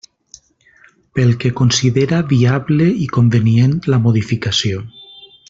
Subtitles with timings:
[1.17, 4.83] Pel que considera viable i convenient la modificació.